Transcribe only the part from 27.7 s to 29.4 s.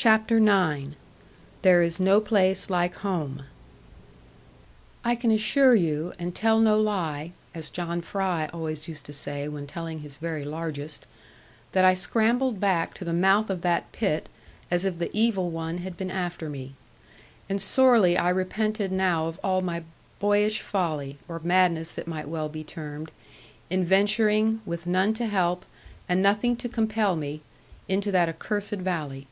into that accursed valley.